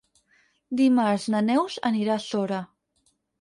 Dimarts 0.79 1.27
na 1.33 1.41
Neus 1.51 1.77
anirà 1.91 2.17
a 2.17 2.25
Sora. 2.25 2.59